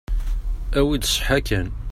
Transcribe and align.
Awi-d 0.79 1.03
ṣṣeḥḥa 1.11 1.39
kan. 1.47 1.67